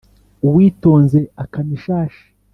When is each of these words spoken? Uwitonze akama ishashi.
Uwitonze 0.47 1.19
akama 1.43 1.71
ishashi. 1.77 2.25